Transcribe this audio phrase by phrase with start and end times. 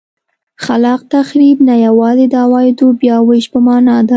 [0.63, 4.09] خلاق تخریب نه یوازې د عوایدو بیا وېش په معنا ده.